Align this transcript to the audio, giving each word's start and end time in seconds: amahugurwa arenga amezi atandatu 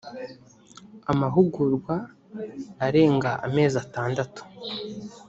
amahugurwa 1.11 1.95
arenga 2.85 3.31
amezi 3.47 3.75
atandatu 3.85 4.41